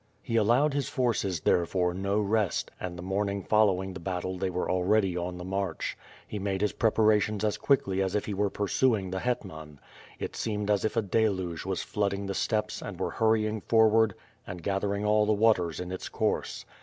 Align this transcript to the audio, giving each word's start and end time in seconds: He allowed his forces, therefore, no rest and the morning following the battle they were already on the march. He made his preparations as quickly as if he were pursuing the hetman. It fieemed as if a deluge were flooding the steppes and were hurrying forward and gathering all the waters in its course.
He 0.23 0.35
allowed 0.35 0.73
his 0.73 0.89
forces, 0.89 1.41
therefore, 1.41 1.93
no 1.93 2.19
rest 2.19 2.71
and 2.79 2.97
the 2.97 3.03
morning 3.03 3.43
following 3.43 3.93
the 3.93 3.99
battle 3.99 4.35
they 4.35 4.49
were 4.49 4.67
already 4.67 5.15
on 5.15 5.37
the 5.37 5.45
march. 5.45 5.95
He 6.27 6.39
made 6.39 6.61
his 6.61 6.73
preparations 6.73 7.43
as 7.43 7.55
quickly 7.59 8.01
as 8.01 8.15
if 8.15 8.25
he 8.25 8.33
were 8.33 8.49
pursuing 8.49 9.11
the 9.11 9.19
hetman. 9.19 9.79
It 10.17 10.31
fieemed 10.33 10.71
as 10.71 10.83
if 10.83 10.97
a 10.97 11.03
deluge 11.03 11.65
were 11.67 11.75
flooding 11.75 12.25
the 12.25 12.33
steppes 12.33 12.81
and 12.81 12.99
were 12.99 13.11
hurrying 13.11 13.61
forward 13.61 14.15
and 14.47 14.63
gathering 14.63 15.05
all 15.05 15.27
the 15.27 15.33
waters 15.33 15.79
in 15.79 15.91
its 15.91 16.09
course. 16.09 16.65